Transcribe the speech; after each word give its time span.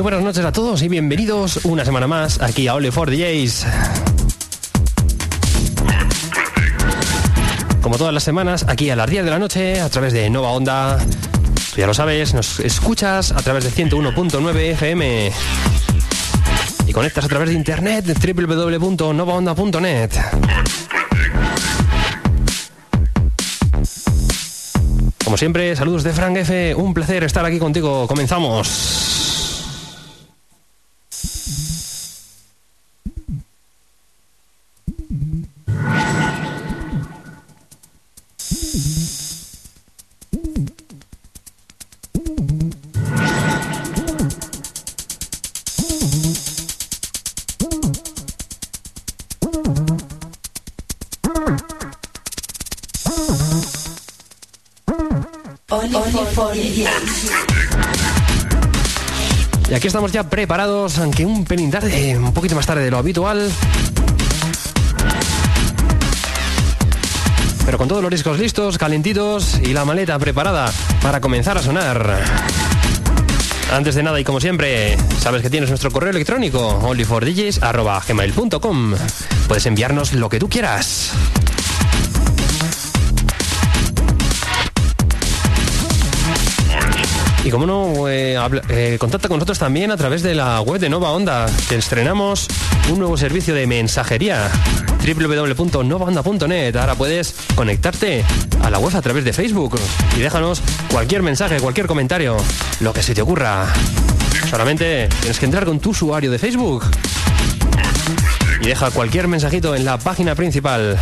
Muy 0.00 0.04
buenas 0.04 0.22
noches 0.22 0.44
a 0.46 0.50
todos 0.50 0.80
y 0.80 0.88
bienvenidos 0.88 1.60
una 1.64 1.84
semana 1.84 2.06
más 2.06 2.40
aquí 2.40 2.68
a 2.68 2.74
Only 2.74 2.90
for 2.90 3.10
DJs. 3.10 3.66
Como 7.82 7.98
todas 7.98 8.14
las 8.14 8.22
semanas, 8.22 8.64
aquí 8.66 8.88
a 8.88 8.96
las 8.96 9.10
10 9.10 9.26
de 9.26 9.30
la 9.30 9.38
noche, 9.38 9.78
a 9.78 9.90
través 9.90 10.14
de 10.14 10.30
Nova 10.30 10.52
Onda. 10.52 10.96
Tú 11.74 11.80
ya 11.80 11.86
lo 11.86 11.92
sabes, 11.92 12.32
nos 12.32 12.60
escuchas 12.60 13.32
a 13.32 13.42
través 13.42 13.64
de 13.64 13.72
101.9 13.72 14.72
FM. 14.72 15.32
Y 16.86 16.92
conectas 16.94 17.26
a 17.26 17.28
través 17.28 17.50
de 17.50 17.56
internet 17.56 18.06
www.novaonda.net. 18.06 20.12
Como 25.22 25.36
siempre, 25.36 25.76
saludos 25.76 26.04
de 26.04 26.14
Frank 26.14 26.38
F. 26.38 26.74
Un 26.74 26.94
placer 26.94 27.22
estar 27.22 27.44
aquí 27.44 27.58
contigo. 27.58 28.08
Comenzamos. 28.08 28.99
Estamos 60.00 60.12
ya 60.12 60.30
preparados, 60.30 60.96
aunque 60.96 61.26
un 61.26 61.44
pelín 61.44 61.70
tarde, 61.70 62.16
un 62.16 62.32
poquito 62.32 62.54
más 62.54 62.64
tarde 62.64 62.84
de 62.84 62.90
lo 62.90 62.96
habitual. 62.96 63.52
Pero 67.66 67.76
con 67.76 67.86
todos 67.86 68.00
los 68.00 68.10
discos 68.10 68.38
listos, 68.38 68.78
calentitos 68.78 69.60
y 69.62 69.74
la 69.74 69.84
maleta 69.84 70.18
preparada 70.18 70.72
para 71.02 71.20
comenzar 71.20 71.58
a 71.58 71.62
sonar. 71.62 72.16
Antes 73.70 73.94
de 73.94 74.02
nada 74.02 74.18
y 74.18 74.24
como 74.24 74.40
siempre, 74.40 74.96
sabes 75.18 75.42
que 75.42 75.50
tienes 75.50 75.68
nuestro 75.68 75.90
correo 75.90 76.12
electrónico 76.12 76.66
onlyfordjs.gmail.com 76.66 78.94
Puedes 79.48 79.66
enviarnos 79.66 80.14
lo 80.14 80.30
que 80.30 80.38
tú 80.38 80.48
quieras. 80.48 81.12
Y 87.44 87.50
como 87.50 87.66
no, 87.66 88.08
eh, 88.08 88.36
eh, 88.68 88.96
contacta 89.00 89.28
con 89.28 89.38
nosotros 89.38 89.58
también 89.58 89.90
a 89.90 89.96
través 89.96 90.22
de 90.22 90.34
la 90.34 90.60
web 90.60 90.78
de 90.78 90.90
Nova 90.90 91.10
Onda, 91.12 91.46
que 91.68 91.76
estrenamos 91.76 92.48
un 92.90 92.98
nuevo 92.98 93.16
servicio 93.16 93.54
de 93.54 93.66
mensajería 93.66 94.50
www.novaonda.net. 95.00 96.76
Ahora 96.76 96.94
puedes 96.94 97.34
conectarte 97.54 98.24
a 98.62 98.68
la 98.68 98.78
web 98.78 98.94
a 98.94 99.00
través 99.00 99.24
de 99.24 99.32
Facebook 99.32 99.80
y 100.16 100.20
déjanos 100.20 100.60
cualquier 100.90 101.22
mensaje, 101.22 101.60
cualquier 101.60 101.86
comentario, 101.86 102.36
lo 102.80 102.92
que 102.92 103.02
se 103.02 103.14
te 103.14 103.22
ocurra. 103.22 103.66
Solamente 104.50 105.08
tienes 105.20 105.38
que 105.38 105.46
entrar 105.46 105.64
con 105.64 105.80
tu 105.80 105.90
usuario 105.90 106.30
de 106.30 106.38
Facebook 106.38 106.84
y 108.60 108.66
deja 108.66 108.90
cualquier 108.90 109.28
mensajito 109.28 109.74
en 109.74 109.86
la 109.86 109.98
página 109.98 110.34
principal. 110.34 110.98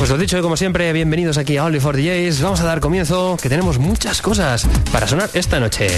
Pues 0.00 0.08
lo 0.08 0.16
dicho, 0.16 0.40
como 0.40 0.56
siempre, 0.56 0.90
bienvenidos 0.94 1.36
aquí 1.36 1.58
a 1.58 1.64
Only 1.66 1.78
for 1.78 1.94
DJs. 1.94 2.40
Vamos 2.40 2.62
a 2.62 2.64
dar 2.64 2.80
comienzo, 2.80 3.36
que 3.36 3.50
tenemos 3.50 3.78
muchas 3.78 4.22
cosas 4.22 4.66
para 4.90 5.06
sonar 5.06 5.28
esta 5.34 5.60
noche. 5.60 5.88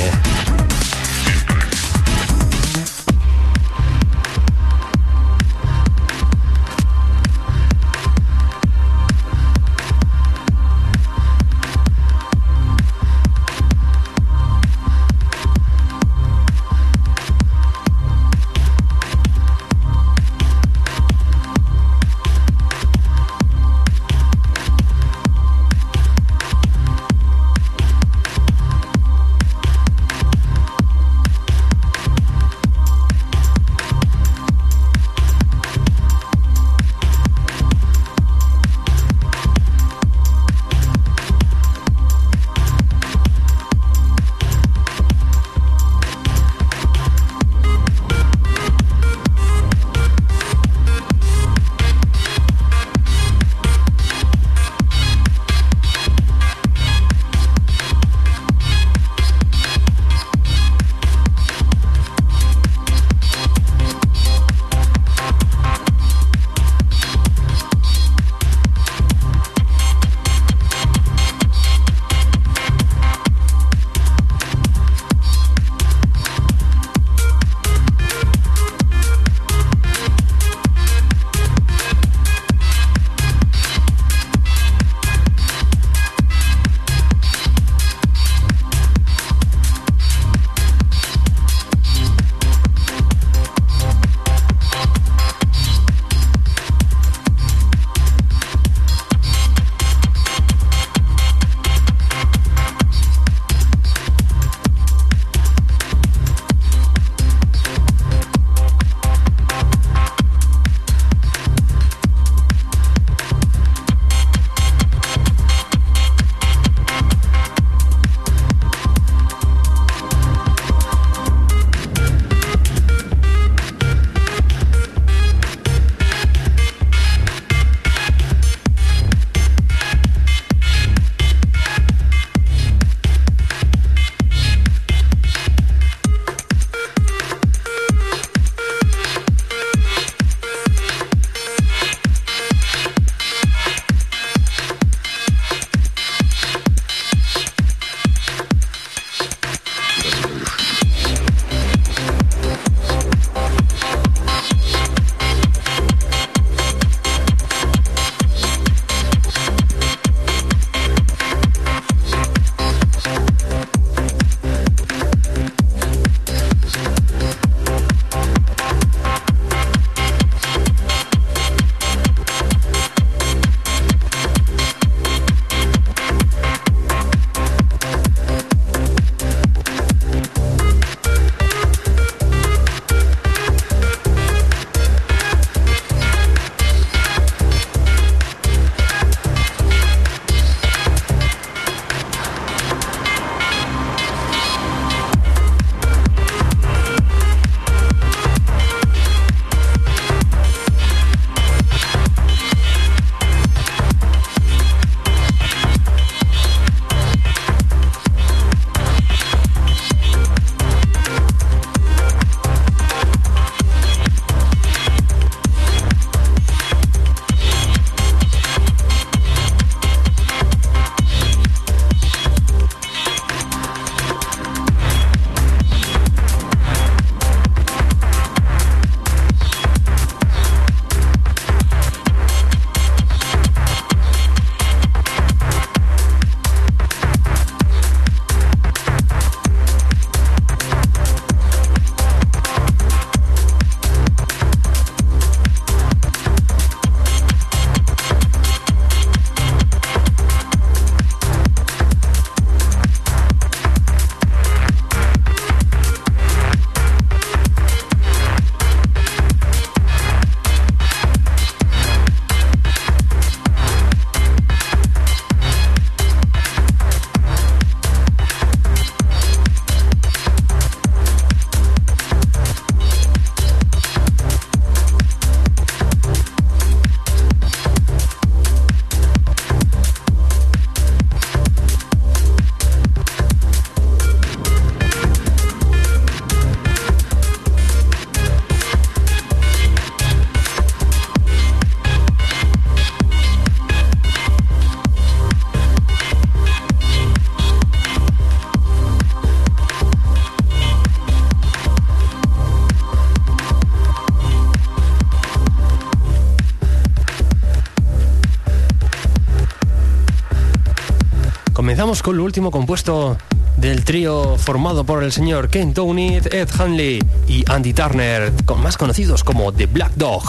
Con 312.01 312.17
lo 312.17 312.25
último 312.25 312.51
compuesto 312.51 313.19
del 313.59 313.85
trío 313.85 314.39
formado 314.39 314.85
por 314.85 315.03
el 315.03 315.13
señor 315.13 315.51
Ken 315.51 315.75
Downey, 315.75 316.23
Ed 316.31 316.49
Hanley 316.59 317.01
y 317.29 317.45
Andy 317.51 317.75
Turner, 317.75 318.33
más 318.57 318.79
conocidos 318.79 319.23
como 319.23 319.53
The 319.53 319.67
Black 319.67 319.93
Dog. 319.97 320.23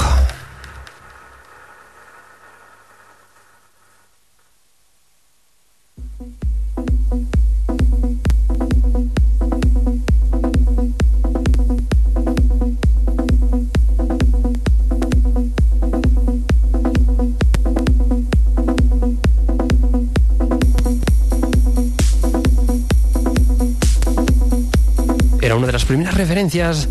Primeras 25.94 26.16
referencias, 26.16 26.90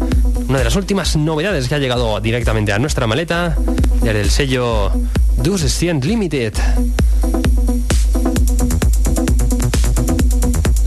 una 0.49 0.59
de 0.59 0.65
las 0.65 0.77
últimas 0.77 1.17
novedades 1.17 1.69
que 1.69 1.75
ha 1.75 1.79
llegado 1.79 2.21
directamente 2.21 2.73
a 2.73 2.79
nuestra 2.79 3.09
maleta, 3.09 3.57
desde 4.01 4.21
el 4.21 4.31
sello 4.31 4.93
Dus 5.39 5.63
Cient 5.77 6.05
Limited. 6.05 6.53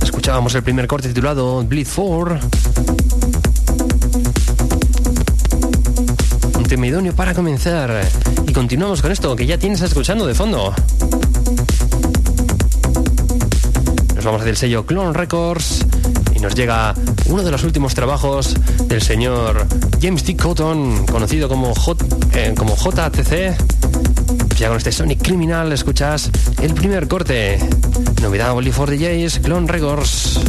Escuchábamos 0.01 0.55
el 0.55 0.63
primer 0.63 0.87
corte 0.87 1.09
titulado 1.09 1.61
Bleed 1.65 1.87
4. 1.93 2.39
Un 6.57 6.63
tema 6.63 6.87
idóneo 6.87 7.13
para 7.13 7.33
comenzar. 7.33 8.01
Y 8.47 8.53
continuamos 8.53 9.01
con 9.01 9.11
esto 9.11 9.35
que 9.35 9.45
ya 9.45 9.57
tienes 9.57 9.81
escuchando 9.81 10.25
de 10.25 10.33
fondo. 10.33 10.73
Nos 14.15 14.23
vamos 14.23 14.45
del 14.45 14.55
sello 14.55 14.85
Clone 14.85 15.11
Records 15.11 15.85
y 16.35 16.39
nos 16.39 16.53
llega 16.53 16.93
uno 17.27 17.43
de 17.43 17.51
los 17.51 17.63
últimos 17.63 17.95
trabajos 17.95 18.55
del 18.87 19.01
señor 19.01 19.65
James 20.01 20.25
D. 20.25 20.35
Cotton, 20.35 21.05
conocido 21.05 21.47
como, 21.47 21.73
J, 21.73 22.05
eh, 22.33 22.53
como 22.55 22.75
JTC. 22.75 23.55
Ya 24.57 24.67
con 24.69 24.77
este 24.77 24.91
Sonic 24.91 25.21
Criminal 25.21 25.71
escuchas 25.71 26.29
el 26.61 26.73
primer 26.73 27.07
corte. 27.07 27.59
Novedad 28.21 28.51
Only 28.51 28.71
for 28.71 28.89
DJs, 28.89 29.39
Clone 29.39 29.67
Records. 29.67 30.39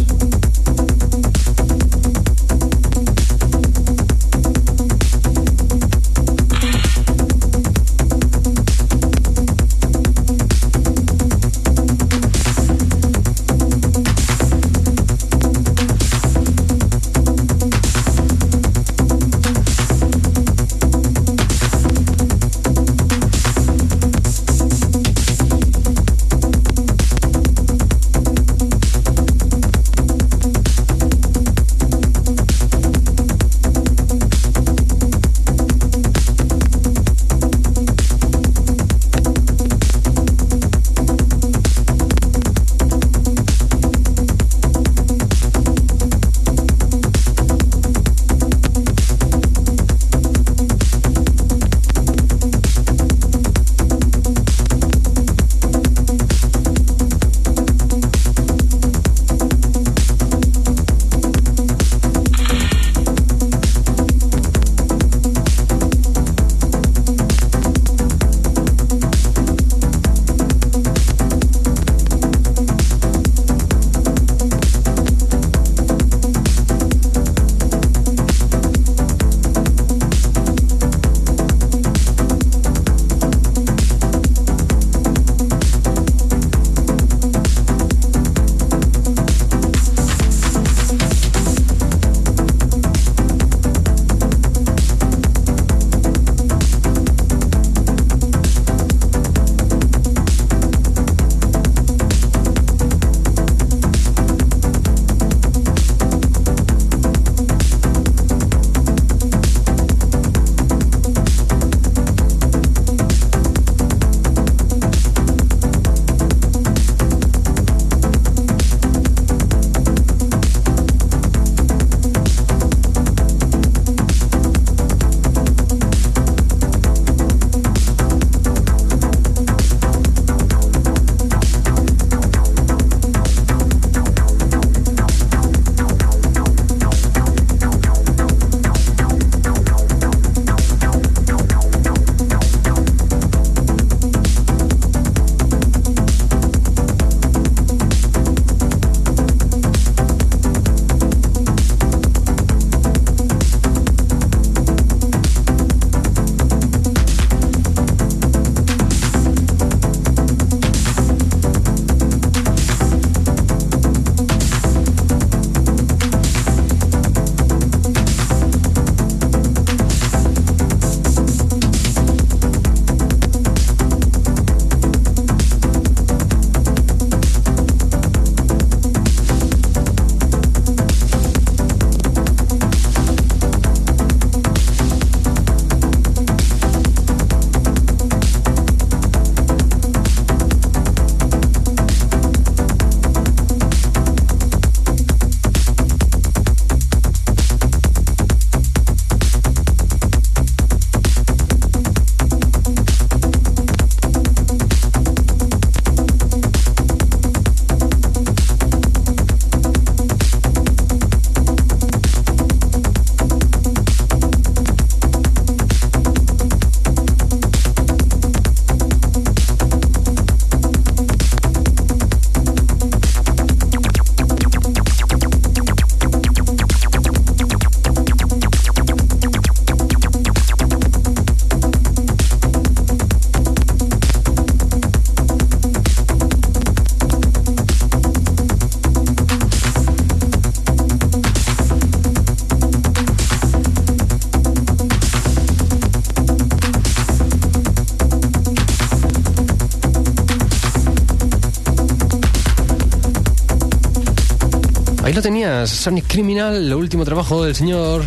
Sonic 255.66 256.06
Criminal, 256.06 256.54
el 256.56 256.75
último 256.75 257.04
trabajo 257.04 257.44
del 257.44 257.54
señor 257.54 258.04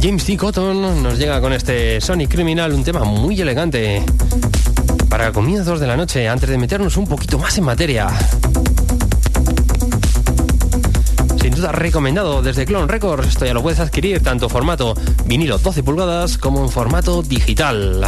James 0.00 0.24
T. 0.24 0.36
Cotton, 0.36 1.02
nos 1.02 1.18
llega 1.18 1.40
con 1.40 1.52
este 1.52 2.00
Sonic 2.00 2.30
Criminal, 2.30 2.72
un 2.72 2.84
tema 2.84 3.04
muy 3.04 3.40
elegante 3.40 4.04
para 5.08 5.32
comienzos 5.32 5.80
de 5.80 5.86
la 5.86 5.96
noche, 5.96 6.28
antes 6.28 6.48
de 6.48 6.58
meternos 6.58 6.96
un 6.96 7.06
poquito 7.06 7.38
más 7.38 7.56
en 7.58 7.64
materia. 7.64 8.08
Sin 11.40 11.54
duda 11.54 11.72
recomendado 11.72 12.42
desde 12.42 12.64
Clone 12.64 12.86
Records, 12.86 13.28
esto 13.28 13.46
ya 13.46 13.54
lo 13.54 13.62
puedes 13.62 13.80
adquirir 13.80 14.22
tanto 14.22 14.48
formato 14.48 14.94
vinilo 15.24 15.58
12 15.58 15.82
pulgadas 15.82 16.38
como 16.38 16.62
en 16.62 16.70
formato 16.70 17.22
digital. 17.22 18.04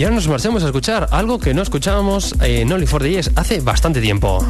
Y 0.00 0.04
ahora 0.04 0.16
nos 0.16 0.28
marchamos 0.28 0.62
a 0.62 0.66
escuchar 0.68 1.08
algo 1.10 1.38
que 1.38 1.52
no 1.52 1.60
escuchábamos 1.60 2.34
en 2.40 2.72
Only 2.72 2.86
for 2.86 3.02
hace 3.36 3.60
bastante 3.60 4.00
tiempo. 4.00 4.42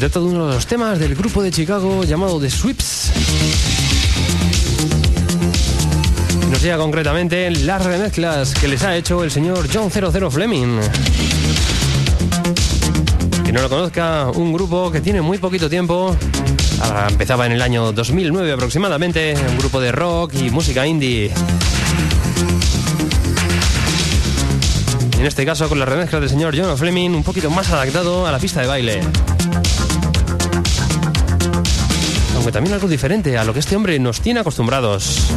Trata 0.00 0.18
de 0.20 0.24
uno 0.24 0.48
de 0.48 0.54
los 0.54 0.66
temas 0.66 0.98
del 0.98 1.14
grupo 1.14 1.42
de 1.42 1.50
Chicago 1.50 2.04
llamado 2.04 2.40
The 2.40 2.48
Sweeps. 2.48 3.12
Nos 6.50 6.62
llega 6.62 6.78
concretamente 6.78 7.50
las 7.50 7.84
remezclas 7.84 8.54
que 8.54 8.66
les 8.66 8.82
ha 8.82 8.96
hecho 8.96 9.22
el 9.22 9.30
señor 9.30 9.68
John 9.70 9.90
00 9.90 10.30
Fleming. 10.30 10.80
Que 13.44 13.52
no 13.52 13.60
lo 13.60 13.68
conozca, 13.68 14.30
un 14.30 14.54
grupo 14.54 14.90
que 14.90 15.02
tiene 15.02 15.20
muy 15.20 15.36
poquito 15.36 15.68
tiempo. 15.68 16.16
Empezaba 17.10 17.44
en 17.44 17.52
el 17.52 17.60
año 17.60 17.92
2009 17.92 18.52
aproximadamente, 18.52 19.34
un 19.50 19.58
grupo 19.58 19.82
de 19.82 19.92
rock 19.92 20.32
y 20.32 20.48
música 20.48 20.86
indie. 20.86 21.30
En 25.18 25.26
este 25.26 25.44
caso 25.44 25.68
con 25.68 25.78
la 25.78 25.84
remezcla 25.84 26.20
del 26.20 26.30
señor 26.30 26.54
John 26.56 26.78
Fleming 26.78 27.10
un 27.10 27.22
poquito 27.22 27.50
más 27.50 27.70
adaptado 27.70 28.26
a 28.26 28.32
la 28.32 28.38
pista 28.38 28.62
de 28.62 28.66
baile. 28.66 29.02
Aunque 32.40 32.52
también 32.52 32.72
algo 32.72 32.88
diferente 32.88 33.36
a 33.36 33.44
lo 33.44 33.52
que 33.52 33.58
este 33.58 33.76
hombre 33.76 33.98
nos 33.98 34.22
tiene 34.22 34.40
acostumbrados. 34.40 35.30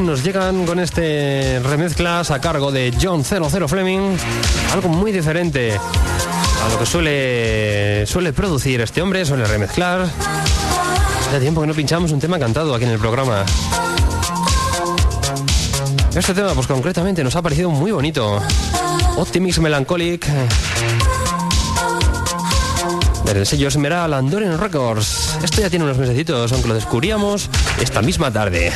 Nos 0.00 0.24
llegan 0.24 0.64
con 0.64 0.80
este 0.80 1.60
remezclas 1.60 2.30
a 2.30 2.40
cargo 2.40 2.72
de 2.72 2.94
John 3.00 3.24
00 3.24 3.68
Fleming, 3.68 4.16
algo 4.72 4.88
muy 4.88 5.12
diferente 5.12 5.76
a 5.76 6.68
lo 6.70 6.78
que 6.78 6.86
suele, 6.86 8.06
suele 8.06 8.32
producir 8.32 8.80
este 8.80 9.02
hombre, 9.02 9.26
suele 9.26 9.44
remezclar. 9.44 10.08
Hace 11.28 11.40
tiempo 11.40 11.60
que 11.60 11.66
no 11.66 11.74
pinchamos 11.74 12.10
un 12.10 12.20
tema 12.20 12.38
cantado 12.38 12.74
aquí 12.74 12.84
en 12.84 12.92
el 12.92 12.98
programa. 12.98 13.44
Este 16.14 16.32
tema, 16.32 16.52
pues 16.54 16.66
concretamente, 16.66 17.22
nos 17.22 17.36
ha 17.36 17.42
parecido 17.42 17.70
muy 17.70 17.90
bonito. 17.90 18.40
Optimist 19.16 19.58
Melancholic. 19.58 20.26
Del 23.26 23.46
sello 23.46 23.68
Esmeralda 23.68 24.16
Andoren 24.16 24.58
Records. 24.58 25.38
Esto 25.42 25.60
ya 25.60 25.68
tiene 25.68 25.84
unos 25.84 25.98
mesecitos, 25.98 26.50
aunque 26.52 26.68
lo 26.68 26.74
descubríamos 26.74 27.50
esta 27.78 28.00
misma 28.00 28.32
tarde. 28.32 28.72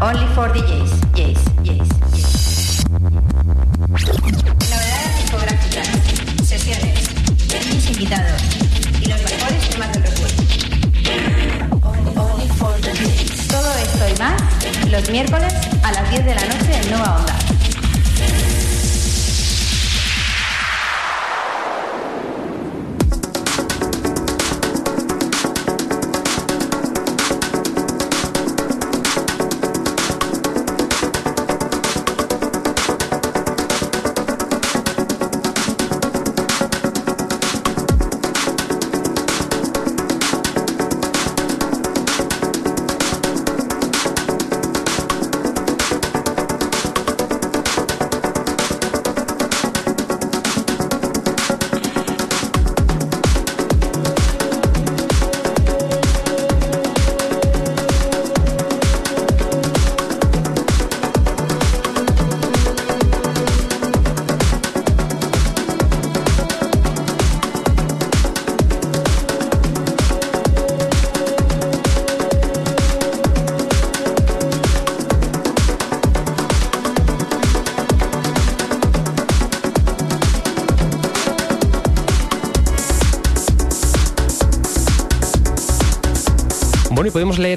Only 0.00 0.26
for 0.34 0.48
DJs. 0.48 1.53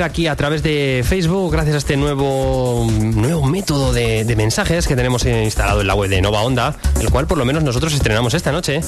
Aquí 0.04 0.28
a 0.28 0.36
través 0.36 0.64
de 0.64 1.04
Facebook, 1.08 1.52
gracias 1.52 1.76
a 1.76 1.78
este 1.78 1.98
nuevo, 1.98 2.88
nuevo 2.90 3.46
método 3.46 3.94
de, 3.94 4.26
mensajes 4.36 4.88
que 4.88 4.96
tenemos 4.96 5.26
instalado 5.26 5.82
en 5.82 5.88
la 5.88 5.96
web 5.96 6.10
de 6.10 6.22
Nova 6.22 6.42
Onda, 6.42 6.76
el 7.02 7.10
cual 7.10 7.28
por 7.28 7.38
lo 7.38 7.46
menos 7.46 7.64
nosotros 7.64 7.94
estrenamos 7.94 8.34
esta 8.34 8.52
noche. 8.52 8.82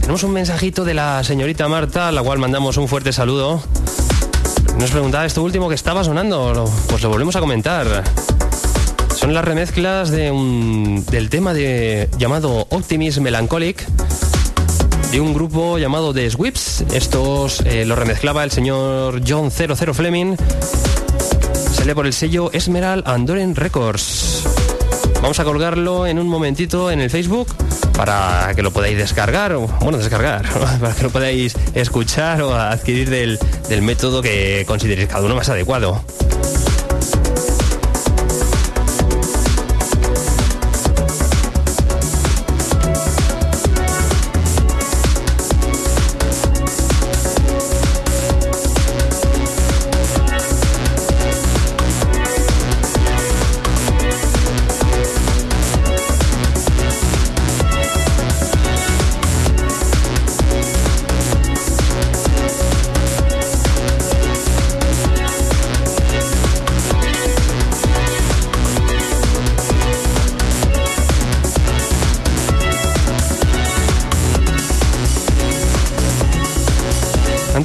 Tenemos 0.00 0.22
un 0.22 0.32
mensajito 0.32 0.84
de 0.84 0.94
la 0.94 1.22
señorita 1.24 1.68
Marta, 1.68 2.08
a 2.08 2.12
la 2.12 2.22
cual 2.22 2.38
mandamos 2.38 2.76
un 2.76 2.88
fuerte 2.88 3.12
saludo. 3.12 3.62
Nos 4.78 4.90
preguntaba 4.90 5.24
esto 5.24 5.42
último 5.42 5.68
que 5.68 5.74
estaba 5.74 6.02
sonando, 6.02 6.70
pues 6.88 7.02
lo 7.02 7.08
volvemos 7.08 7.36
a 7.36 7.40
comentar. 7.40 8.04
Son 9.14 9.34
las 9.34 9.44
remezclas 9.44 10.10
de 10.10 10.30
un, 10.30 11.04
del 11.10 11.30
tema 11.30 11.54
de, 11.54 12.08
llamado 12.18 12.66
Optimism 12.70 13.22
Melancholic 13.22 13.86
de 15.12 15.20
un 15.20 15.34
grupo 15.34 15.76
llamado 15.76 16.14
The 16.14 16.30
Swips. 16.30 16.86
Estos 16.94 17.60
eh, 17.66 17.84
lo 17.84 17.94
remezclaba 17.94 18.42
el 18.44 18.50
señor 18.50 19.20
John 19.26 19.50
00 19.50 19.92
Fleming. 19.92 20.36
Sale 21.74 21.94
por 21.94 22.06
el 22.06 22.14
sello 22.14 22.50
Esmeral 22.52 23.02
Andoren 23.04 23.54
Records. 23.54 24.44
Vamos 25.20 25.38
a 25.38 25.44
colgarlo 25.44 26.06
en 26.06 26.18
un 26.18 26.28
momentito 26.28 26.90
en 26.90 27.00
el 27.00 27.10
Facebook 27.10 27.54
para 27.94 28.52
que 28.56 28.62
lo 28.62 28.70
podáis 28.70 28.96
descargar, 28.96 29.52
o 29.52 29.68
bueno, 29.80 29.98
descargar, 29.98 30.48
para 30.80 30.94
que 30.94 31.02
lo 31.02 31.10
podáis 31.10 31.54
escuchar 31.74 32.40
o 32.40 32.54
adquirir 32.54 33.10
del, 33.10 33.38
del 33.68 33.82
método 33.82 34.22
que 34.22 34.64
consideréis 34.66 35.08
cada 35.08 35.26
uno 35.26 35.34
más 35.34 35.50
adecuado. 35.50 36.02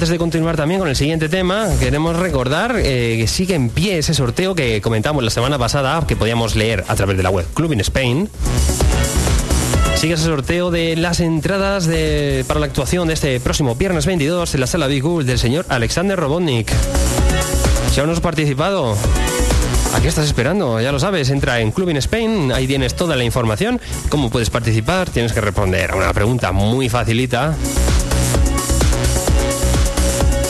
De 0.08 0.16
continuar 0.16 0.56
también 0.56 0.80
con 0.80 0.88
el 0.88 0.96
siguiente 0.96 1.28
tema, 1.28 1.68
queremos 1.78 2.16
recordar 2.16 2.76
eh, 2.78 3.16
que 3.18 3.26
sigue 3.26 3.54
en 3.54 3.68
pie 3.68 3.98
ese 3.98 4.14
sorteo 4.14 4.54
que 4.54 4.80
comentamos 4.80 5.22
la 5.22 5.28
semana 5.28 5.58
pasada, 5.58 6.02
que 6.06 6.16
podíamos 6.16 6.56
leer 6.56 6.82
a 6.88 6.94
través 6.94 7.18
de 7.18 7.22
la 7.22 7.28
web 7.28 7.46
Club 7.52 7.74
in 7.74 7.80
Spain. 7.80 8.30
Sigue 9.96 10.14
ese 10.14 10.24
sorteo 10.24 10.70
de 10.70 10.96
las 10.96 11.20
entradas 11.20 11.90
para 12.46 12.58
la 12.58 12.66
actuación 12.66 13.08
de 13.08 13.14
este 13.14 13.38
próximo 13.38 13.74
viernes 13.74 14.06
22 14.06 14.54
en 14.54 14.60
la 14.60 14.66
sala 14.66 14.86
Big 14.86 15.02
Bull 15.02 15.26
del 15.26 15.38
señor 15.38 15.66
Alexander 15.68 16.18
Robotnik. 16.18 16.72
Si 17.92 18.00
aún 18.00 18.08
no 18.08 18.14
has 18.14 18.20
participado, 18.20 18.96
¿A 19.94 20.00
qué 20.00 20.08
estás 20.08 20.26
esperando? 20.26 20.80
Ya 20.80 20.92
lo 20.92 21.00
sabes, 21.00 21.28
entra 21.30 21.60
en 21.60 21.70
Club 21.72 21.90
in 21.90 21.96
Spain, 21.96 22.52
ahí 22.52 22.66
tienes 22.66 22.94
toda 22.94 23.16
la 23.16 23.24
información, 23.24 23.80
cómo 24.08 24.30
puedes 24.30 24.48
participar, 24.50 25.10
tienes 25.10 25.32
que 25.32 25.40
responder 25.40 25.90
a 25.90 25.96
una 25.96 26.12
pregunta 26.12 26.52
muy 26.52 26.88
facilita 26.88 27.56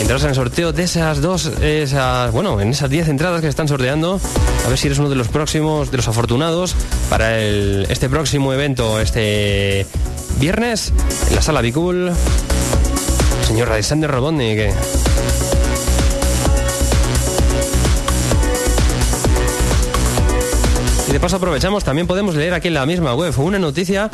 En 0.09 0.31
el 0.31 0.35
sorteo 0.35 0.73
de 0.73 0.85
esas 0.85 1.21
dos, 1.21 1.47
esas, 1.61 2.33
bueno, 2.33 2.61
en 2.63 2.71
esas 2.71 2.89
10 2.89 3.09
entradas 3.09 3.43
que 3.43 3.47
están 3.47 3.69
sorteando. 3.69 4.19
A 4.65 4.69
ver 4.69 4.79
si 4.79 4.87
eres 4.87 4.99
uno 4.99 5.11
de 5.11 5.15
los 5.15 5.29
próximos, 5.29 5.91
de 5.91 5.99
los 5.99 6.09
afortunados 6.09 6.75
para 7.11 7.39
este 7.39 8.09
próximo 8.09 8.53
evento, 8.55 9.01
este 9.01 9.87
viernes, 10.41 10.95
en 11.29 11.37
la 11.37 11.43
sala 11.43 11.61
Bicul. 11.61 12.11
Señor 13.47 13.71
Alexander 13.71 14.11
Robotnik. 14.11 14.73
Y 21.07 21.13
de 21.13 21.21
paso 21.21 21.37
aprovechamos, 21.37 21.85
también 21.85 22.07
podemos 22.07 22.35
leer 22.35 22.55
aquí 22.55 22.69
en 22.69 22.75
la 22.75 22.87
misma 22.87 23.15
web 23.15 23.39
una 23.39 23.59
noticia 23.59 24.11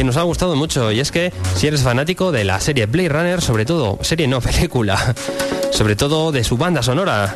que 0.00 0.04
nos 0.04 0.16
ha 0.16 0.22
gustado 0.22 0.56
mucho 0.56 0.90
y 0.92 0.98
es 0.98 1.12
que 1.12 1.30
si 1.56 1.66
eres 1.66 1.82
fanático 1.82 2.32
de 2.32 2.42
la 2.42 2.58
serie 2.58 2.86
Blade 2.86 3.10
Runner, 3.10 3.42
sobre 3.42 3.66
todo, 3.66 3.98
serie 4.00 4.26
no 4.28 4.40
película, 4.40 5.14
sobre 5.72 5.94
todo 5.94 6.32
de 6.32 6.42
su 6.42 6.56
banda 6.56 6.82
sonora, 6.82 7.34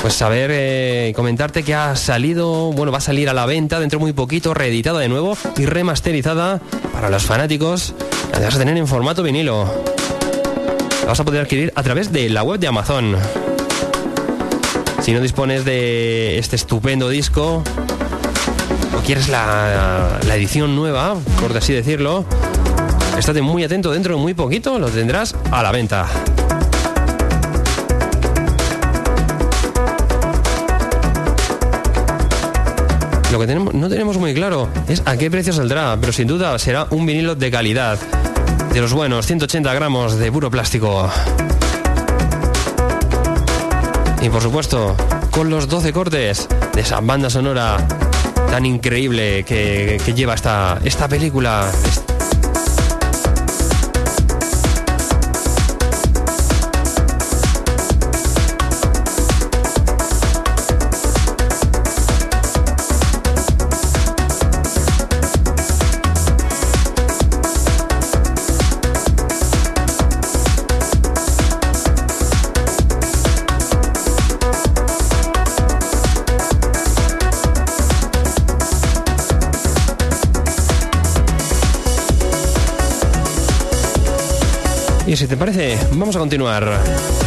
pues 0.00 0.14
saber 0.14 0.52
eh, 0.52 1.12
comentarte 1.16 1.64
que 1.64 1.74
ha 1.74 1.96
salido, 1.96 2.70
bueno, 2.70 2.92
va 2.92 2.98
a 2.98 3.00
salir 3.00 3.28
a 3.28 3.34
la 3.34 3.46
venta 3.46 3.80
dentro 3.80 3.98
muy 3.98 4.12
poquito, 4.12 4.54
reeditada 4.54 5.00
de 5.00 5.08
nuevo 5.08 5.36
y 5.56 5.66
remasterizada 5.66 6.60
para 6.92 7.10
los 7.10 7.24
fanáticos. 7.24 7.92
La 8.30 8.38
vas 8.38 8.54
a 8.54 8.58
tener 8.58 8.76
en 8.76 8.86
formato 8.86 9.24
vinilo. 9.24 9.64
La 11.00 11.08
vas 11.08 11.18
a 11.18 11.24
poder 11.24 11.40
adquirir 11.40 11.72
a 11.74 11.82
través 11.82 12.12
de 12.12 12.30
la 12.30 12.44
web 12.44 12.60
de 12.60 12.68
Amazon. 12.68 13.16
Si 15.02 15.12
no 15.12 15.20
dispones 15.20 15.64
de 15.64 16.38
este 16.38 16.54
estupendo 16.54 17.08
disco 17.08 17.64
quieres 19.06 19.28
la, 19.28 20.18
la 20.26 20.34
edición 20.34 20.74
nueva, 20.74 21.14
por 21.40 21.56
así 21.56 21.72
decirlo, 21.72 22.24
estate 23.16 23.40
muy 23.40 23.62
atento, 23.62 23.92
dentro 23.92 24.16
de 24.16 24.20
muy 24.20 24.34
poquito 24.34 24.80
lo 24.80 24.88
tendrás 24.88 25.32
a 25.52 25.62
la 25.62 25.70
venta. 25.70 26.06
Lo 33.30 33.38
que 33.38 33.46
tenemos, 33.46 33.74
no 33.74 33.88
tenemos 33.88 34.18
muy 34.18 34.34
claro 34.34 34.68
es 34.88 35.02
a 35.06 35.16
qué 35.16 35.30
precio 35.30 35.52
saldrá, 35.52 35.96
pero 36.00 36.12
sin 36.12 36.26
duda 36.26 36.58
será 36.58 36.88
un 36.90 37.06
vinilo 37.06 37.36
de 37.36 37.48
calidad. 37.48 37.98
De 38.72 38.80
los 38.80 38.92
buenos, 38.92 39.24
180 39.26 39.72
gramos 39.72 40.18
de 40.18 40.32
puro 40.32 40.50
plástico. 40.50 41.08
Y 44.20 44.28
por 44.30 44.42
supuesto, 44.42 44.96
con 45.30 45.48
los 45.48 45.68
12 45.68 45.92
cortes 45.92 46.48
de 46.74 46.80
esa 46.80 47.00
banda 47.00 47.30
sonora 47.30 47.76
tan 48.56 48.64
increíble 48.64 49.44
que, 49.44 50.00
que 50.02 50.14
lleva 50.14 50.32
esta, 50.32 50.80
esta 50.82 51.06
película, 51.08 51.70
Y 85.06 85.16
si 85.16 85.26
te 85.26 85.36
parece, 85.36 85.78
vamos 85.92 86.16
a 86.16 86.18
continuar. 86.18 87.25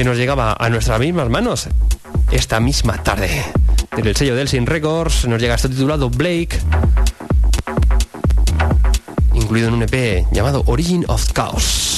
Que 0.00 0.04
nos 0.04 0.16
llegaba 0.16 0.56
a 0.58 0.70
nuestras 0.70 0.98
mismas 0.98 1.28
manos 1.28 1.68
esta 2.30 2.58
misma 2.58 3.02
tarde. 3.02 3.44
En 3.94 4.06
el 4.06 4.16
sello 4.16 4.34
Delsin 4.34 4.64
Records 4.64 5.28
nos 5.28 5.38
llega 5.38 5.56
esto 5.56 5.68
titulado 5.68 6.08
Blake, 6.08 6.58
incluido 9.34 9.68
en 9.68 9.74
un 9.74 9.82
EP 9.82 10.24
llamado 10.32 10.62
Origin 10.64 11.04
of 11.06 11.30
Chaos. 11.34 11.89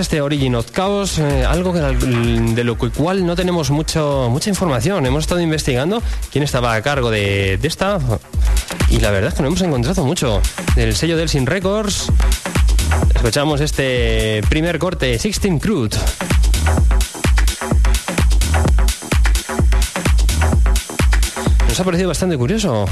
Este 0.00 0.22
Origin 0.22 0.54
of 0.54 0.70
Chaos, 0.70 1.18
eh, 1.18 1.44
algo 1.44 1.72
de 1.72 2.64
lo 2.64 2.76
cual 2.76 3.26
no 3.26 3.36
tenemos 3.36 3.70
mucho, 3.70 4.28
mucha 4.30 4.48
información. 4.48 5.04
Hemos 5.04 5.24
estado 5.24 5.40
investigando 5.40 6.02
quién 6.32 6.42
estaba 6.42 6.74
a 6.74 6.82
cargo 6.82 7.10
de, 7.10 7.58
esta 7.62 7.98
y 8.88 8.98
la 8.98 9.10
verdad 9.10 9.28
es 9.28 9.34
que 9.34 9.42
no 9.42 9.48
hemos 9.48 9.60
encontrado 9.60 10.04
mucho. 10.04 10.40
Del 10.74 10.96
sello 10.96 11.16
del 11.16 11.28
Sin 11.28 11.46
Records, 11.46 12.10
escuchamos 13.14 13.60
este 13.60 14.40
primer 14.48 14.78
corte, 14.78 15.06
16 15.06 15.60
Crude. 15.60 15.96
Nos 21.68 21.78
ha 21.78 21.84
parecido 21.84 22.08
bastante 22.08 22.36
curioso 22.38 22.86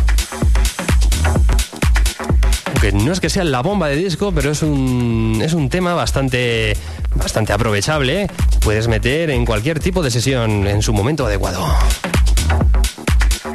que 2.80 2.92
no 2.92 3.12
es 3.12 3.20
que 3.20 3.28
sea 3.28 3.44
la 3.44 3.60
bomba 3.60 3.88
de 3.88 3.96
disco, 3.96 4.32
pero 4.32 4.50
es 4.50 4.62
un, 4.62 5.40
es 5.42 5.52
un 5.52 5.68
tema 5.68 5.94
bastante, 5.94 6.76
bastante 7.14 7.52
aprovechable. 7.52 8.28
Puedes 8.60 8.88
meter 8.88 9.30
en 9.30 9.44
cualquier 9.44 9.80
tipo 9.80 10.02
de 10.02 10.10
sesión 10.10 10.66
en 10.66 10.82
su 10.82 10.92
momento 10.92 11.26
adecuado. 11.26 11.64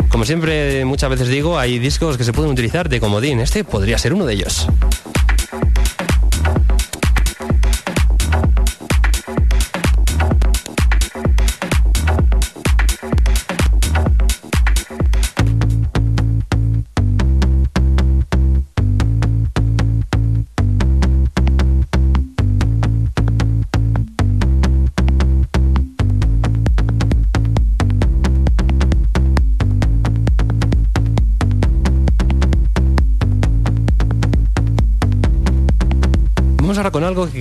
Como 0.09 0.25
siempre, 0.25 0.85
muchas 0.85 1.09
veces 1.09 1.27
digo, 1.27 1.57
hay 1.57 1.79
discos 1.79 2.17
que 2.17 2.23
se 2.23 2.33
pueden 2.33 2.51
utilizar 2.51 2.87
de 2.87 2.99
comodín. 2.99 3.39
Este 3.39 3.63
podría 3.63 3.97
ser 3.97 4.13
uno 4.13 4.25
de 4.25 4.33
ellos. 4.33 4.67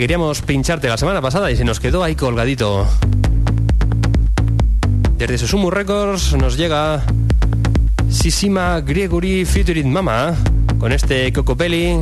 Queríamos 0.03 0.43
pincharte 0.43 0.89
la 0.89 0.97
semana 0.97 1.23
pasada 1.23 1.49
y 1.53 1.57
se 1.57 1.63
nos 1.63 1.79
quedó 1.79 2.03
ahí 2.03 2.17
colgadito. 2.17 2.89
Desde 5.17 5.39
Susumu 5.39 5.71
Records 5.71 6.33
nos 6.33 6.57
llega 6.57 7.05
Sisima 8.11 8.81
Gregory 8.81 9.45
featuring 9.45 9.93
Mama 9.93 10.35
con 10.81 10.91
este 10.91 11.33
Cocopelli. 11.33 12.01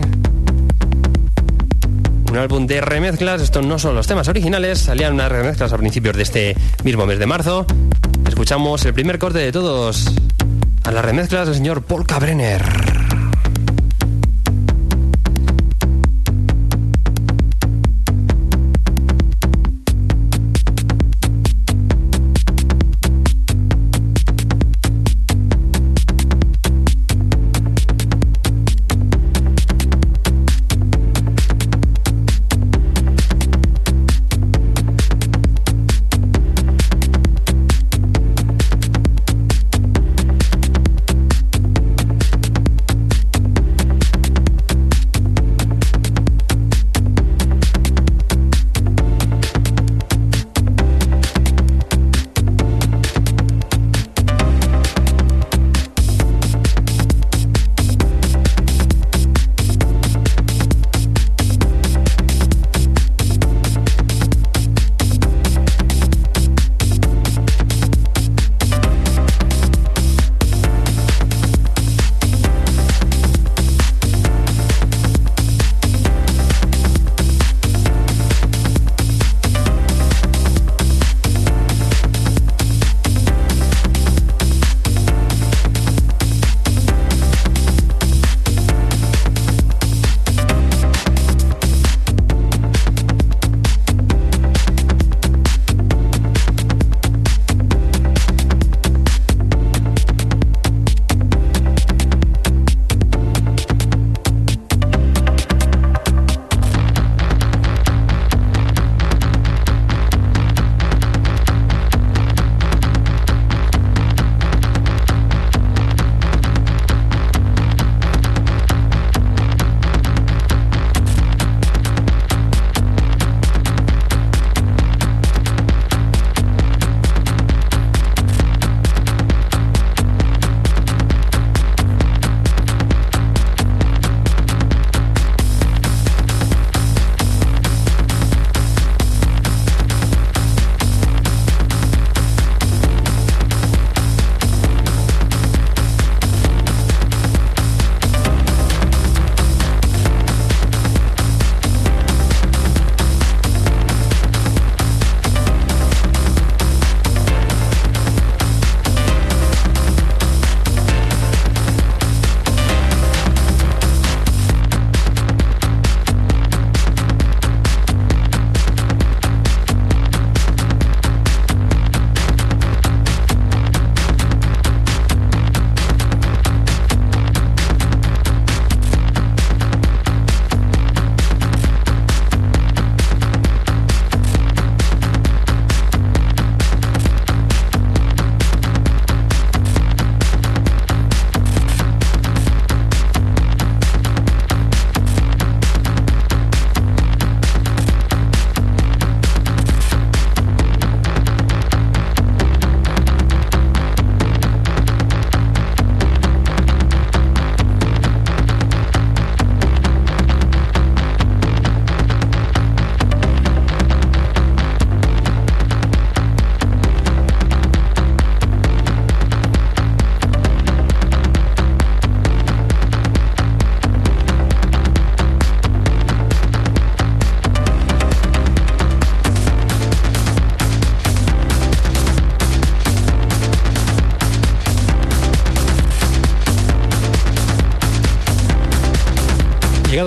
Un 2.30 2.38
álbum 2.38 2.66
de 2.66 2.80
remezclas, 2.80 3.42
estos 3.42 3.66
no 3.66 3.78
son 3.78 3.94
los 3.94 4.06
temas 4.06 4.28
originales, 4.28 4.78
salían 4.78 5.12
unas 5.12 5.30
remezclas 5.30 5.70
a 5.70 5.76
principios 5.76 6.16
de 6.16 6.22
este 6.22 6.56
mismo 6.84 7.04
mes 7.04 7.18
de 7.18 7.26
marzo. 7.26 7.66
Escuchamos 8.26 8.82
el 8.86 8.94
primer 8.94 9.18
corte 9.18 9.40
de 9.40 9.52
todos 9.52 10.06
a 10.84 10.90
las 10.90 11.04
remezclas 11.04 11.48
del 11.48 11.56
señor 11.56 11.82
Paul 11.82 12.06
Cabrener. 12.06 12.62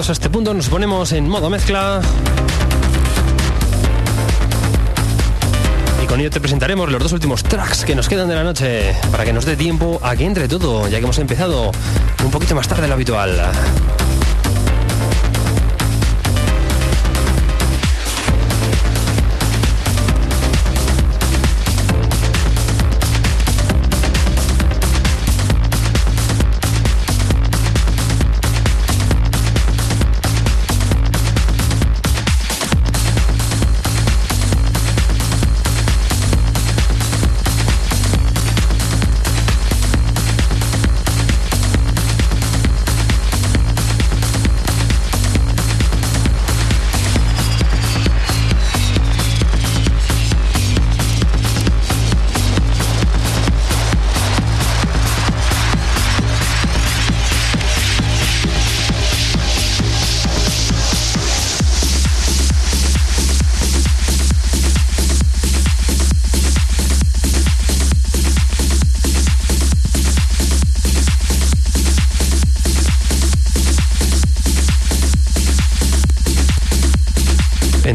Llegados 0.03 0.09
a 0.09 0.13
este 0.13 0.29
punto 0.29 0.53
nos 0.53 0.67
ponemos 0.67 1.13
en 1.13 1.29
modo 1.29 1.49
mezcla. 1.49 2.01
Y 6.03 6.07
con 6.07 6.19
ello 6.19 6.29
te 6.29 6.41
presentaremos 6.41 6.91
los 6.91 7.01
dos 7.01 7.13
últimos 7.13 7.43
tracks 7.43 7.85
que 7.85 7.95
nos 7.95 8.09
quedan 8.09 8.27
de 8.27 8.35
la 8.35 8.43
noche 8.43 8.95
para 9.11 9.23
que 9.23 9.31
nos 9.31 9.45
dé 9.45 9.55
tiempo 9.55 9.99
a 10.03 10.15
que 10.17 10.25
entre 10.25 10.49
todo, 10.49 10.89
ya 10.89 10.97
que 10.97 11.03
hemos 11.03 11.19
empezado 11.19 11.71
un 12.23 12.31
poquito 12.31 12.53
más 12.53 12.67
tarde 12.67 12.81
de 12.81 12.87
lo 12.89 12.95
habitual. 12.95 13.51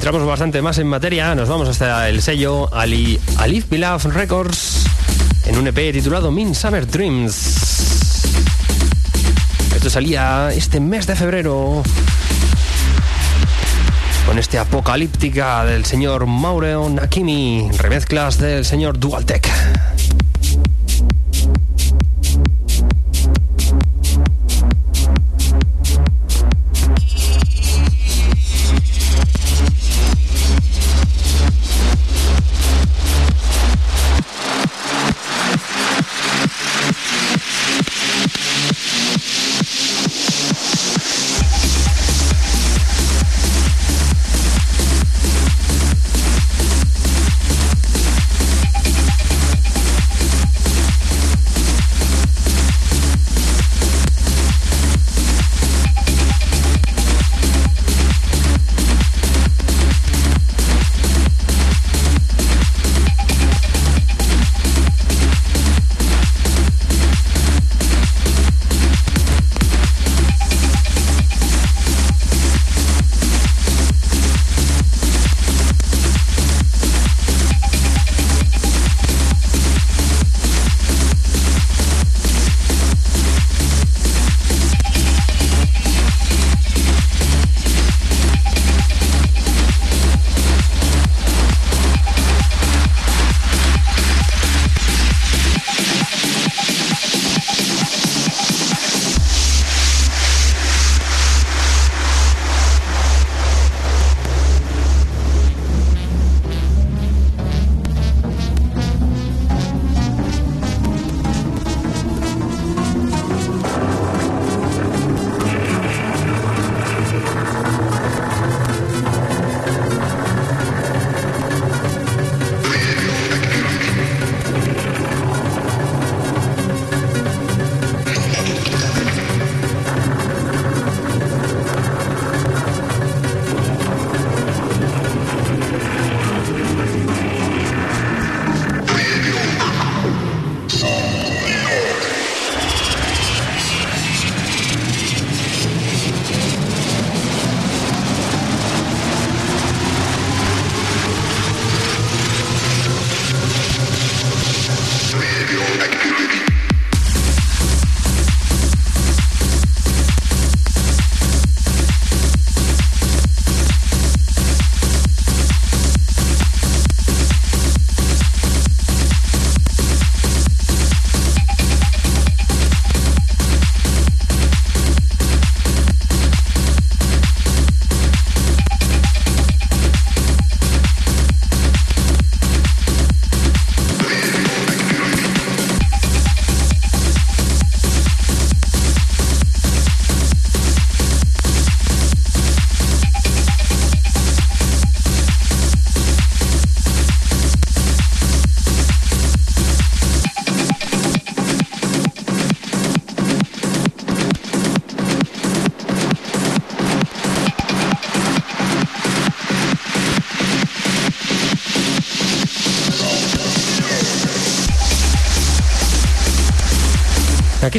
Entramos 0.08 0.26
bastante 0.26 0.62
más 0.62 0.78
en 0.78 0.86
materia, 0.86 1.34
nos 1.34 1.50
vamos 1.50 1.68
hasta 1.68 2.08
el 2.08 2.22
sello 2.22 2.74
Ali, 2.74 3.20
Alif 3.36 3.68
Bilaf 3.68 4.06
Records 4.06 4.86
en 5.44 5.58
un 5.58 5.66
EP 5.66 5.92
titulado 5.92 6.30
Min 6.30 6.54
Summer 6.54 6.86
Dreams. 6.86 7.34
Esto 9.76 9.90
salía 9.90 10.50
este 10.50 10.80
mes 10.80 11.06
de 11.06 11.14
febrero 11.14 11.82
con 14.24 14.38
este 14.38 14.58
apocalíptica 14.58 15.66
del 15.66 15.84
señor 15.84 16.24
Mauro 16.24 16.88
Nakimi, 16.88 17.68
remezclas 17.76 18.38
del 18.38 18.64
señor 18.64 18.98
Dualtech. 18.98 19.46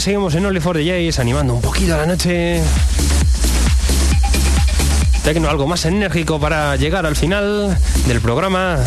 Seguimos 0.10 0.34
en 0.34 0.44
Only 0.44 0.60
for 0.60 0.76
Jays, 0.76 1.20
animando 1.20 1.54
un 1.54 1.62
poquito 1.62 1.94
a 1.94 1.98
la 1.98 2.08
noche. 2.08 2.64
tecno 5.24 5.48
algo 5.48 5.68
más 5.68 5.86
enérgico 5.86 6.40
para 6.40 6.76
llegar 6.78 7.06
al 7.06 7.16
final 7.16 7.78
del 8.08 8.20
programa. 8.20 8.80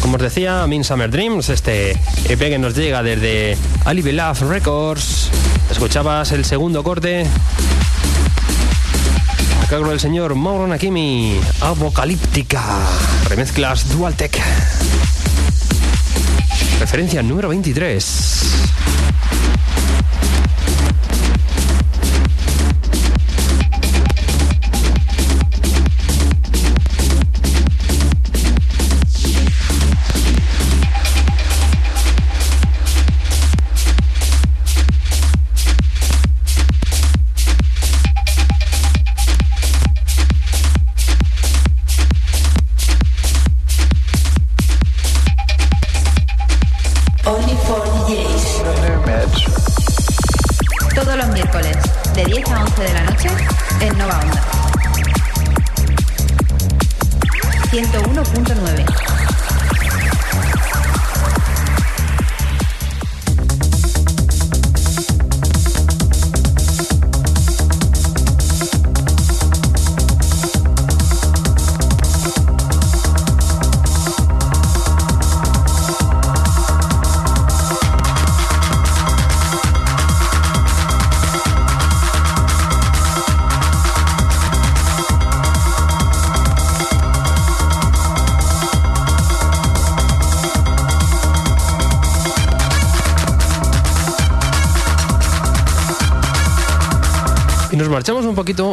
Como 0.00 0.14
os 0.14 0.22
decía, 0.22 0.64
Min 0.68 0.84
Summer 0.84 1.10
Dreams, 1.10 1.48
este 1.48 1.98
EP 2.28 2.38
que 2.38 2.56
nos 2.60 2.76
llega 2.76 3.02
desde 3.02 3.58
Ali 3.84 4.00
Love 4.12 4.42
Records. 4.42 5.30
Escuchabas 5.72 6.30
el 6.30 6.44
segundo 6.44 6.84
corte 6.84 7.26
a 9.60 9.66
cargo 9.66 9.88
del 9.88 9.98
señor 9.98 10.36
Mauro 10.36 10.68
Nakimi, 10.68 11.40
Apocalíptica, 11.62 12.62
remezclas 13.28 13.88
Dualtech. 13.88 14.40
Referencia 16.78 17.24
número 17.24 17.48
23. 17.48 18.59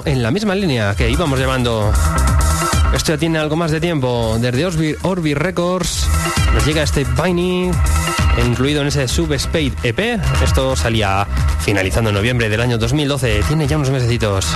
En 0.06 0.24
la 0.24 0.32
misma 0.32 0.56
línea 0.56 0.96
que 0.96 1.08
íbamos 1.08 1.38
llevando. 1.38 1.94
Esto 2.96 3.14
ya 3.14 3.18
tiene 3.20 3.38
algo 3.38 3.56
más 3.56 3.70
de 3.70 3.80
tiempo. 3.80 4.36
Desde 4.40 4.66
Orbi, 4.66 4.96
Orbi 5.04 5.34
Records 5.36 6.08
nos 6.52 6.66
llega 6.66 6.82
este 6.82 7.06
Viney, 7.06 7.70
incluido 8.44 8.82
en 8.82 8.88
ese 8.88 9.08
Subspade 9.08 9.74
EP. 9.84 10.20
Esto 10.44 10.76
salía 10.76 11.28
finalizando 11.60 12.10
en 12.10 12.16
noviembre 12.16 12.50
del 12.50 12.62
año 12.62 12.80
2012. 12.80 13.42
Tiene 13.48 13.68
ya 13.68 13.78
unos 13.78 13.92
mesecitos. 13.92 14.48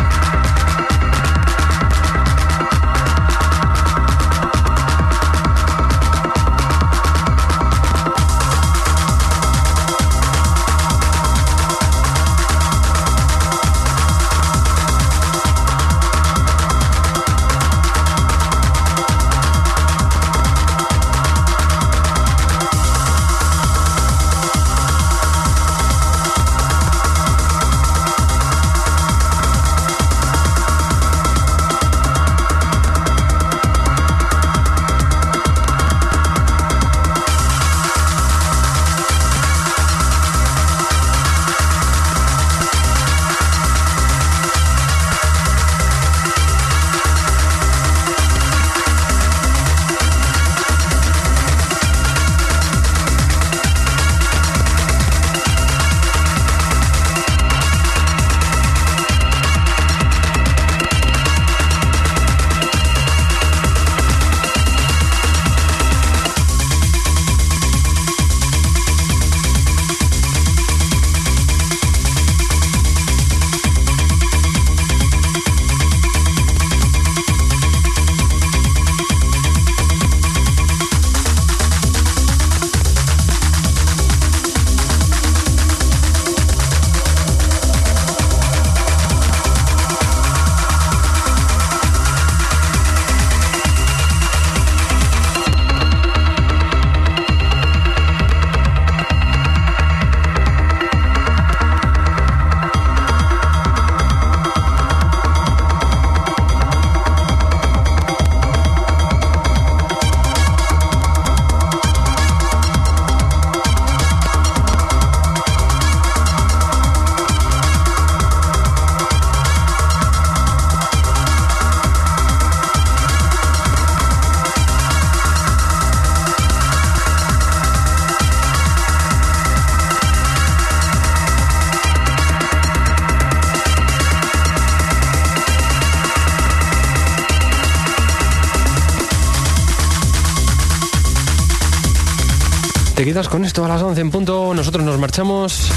Con 143.12 143.43
esto 143.43 143.66
a 143.66 143.68
las 143.68 143.82
11 143.82 143.99
en 143.99 144.09
punto. 144.09 144.53
Nosotros 144.55 144.86
nos 144.86 144.97
marchamos. 144.97 145.70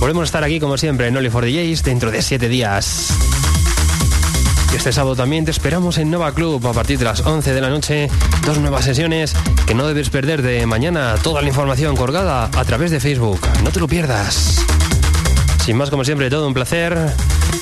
Volvemos 0.00 0.22
a 0.22 0.24
estar 0.24 0.42
aquí 0.42 0.58
como 0.58 0.76
siempre 0.76 1.06
en 1.06 1.16
Only 1.16 1.30
for 1.30 1.44
DJs 1.44 1.84
dentro 1.84 2.10
de 2.10 2.22
7 2.22 2.48
días. 2.48 3.12
Y 4.72 4.76
este 4.76 4.92
sábado 4.92 5.14
también 5.14 5.44
te 5.44 5.52
esperamos 5.52 5.96
en 5.96 6.10
Nova 6.10 6.32
Club 6.34 6.66
a 6.66 6.72
partir 6.72 6.98
de 6.98 7.04
las 7.04 7.24
11 7.24 7.54
de 7.54 7.60
la 7.60 7.70
noche. 7.70 8.10
Dos 8.44 8.58
nuevas 8.58 8.84
sesiones 8.84 9.32
que 9.64 9.74
no 9.74 9.86
debes 9.86 10.10
perder 10.10 10.42
de 10.42 10.66
mañana. 10.66 11.14
Toda 11.22 11.40
la 11.40 11.48
información 11.48 11.94
colgada 11.94 12.50
a 12.52 12.64
través 12.64 12.90
de 12.90 12.98
Facebook. 12.98 13.40
No 13.62 13.70
te 13.70 13.78
lo 13.78 13.86
pierdas. 13.86 14.58
Sin 15.64 15.76
más, 15.76 15.88
como 15.88 16.04
siempre, 16.04 16.30
todo 16.30 16.48
un 16.48 16.54
placer 16.54 16.98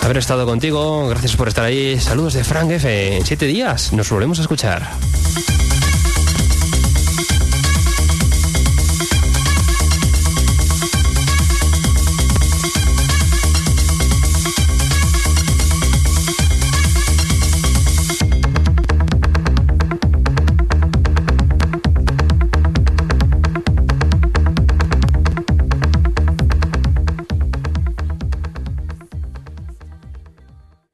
haber 0.01 0.17
estado 0.17 0.47
contigo. 0.47 1.09
Gracias 1.09 1.37
por 1.37 1.49
estar 1.49 1.65
ahí. 1.65 2.01
Saludos 2.01 2.33
de 2.33 2.43
Frank 2.43 2.71
F. 2.71 3.17
En 3.17 3.27
7 3.27 3.45
días 3.47 3.93
nos 3.93 4.09
volvemos 4.09 4.39
a 4.39 4.43
escuchar. 4.43 5.06